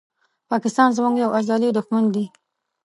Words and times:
پاکستان 0.51 0.89
زموږ 0.97 1.15
یو 1.23 1.31
ازلې 1.39 1.69
دښمن 1.77 2.03
دي 2.13 2.25